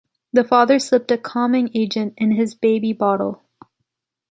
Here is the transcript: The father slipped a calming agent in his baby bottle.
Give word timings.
The 0.33 0.43
father 0.43 0.79
slipped 0.79 1.11
a 1.11 1.17
calming 1.19 1.69
agent 1.77 2.15
in 2.17 2.31
his 2.31 2.55
baby 2.55 2.91
bottle. 2.91 3.43